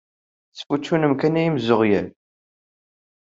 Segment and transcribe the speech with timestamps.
[0.51, 2.07] Tesfuččunem kan ay imzeɣyal.